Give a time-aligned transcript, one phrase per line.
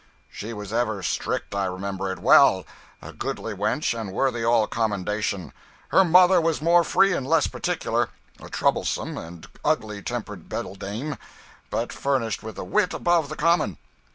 [0.31, 2.65] "She was ever strict I remember it well
[3.03, 5.53] a goodly wench and worthy all commendation.
[5.89, 8.09] Her mother was more free and less particular;
[8.41, 11.17] a troublesome and ugly tempered beldame,
[11.69, 13.77] but furnished with a wit above the common."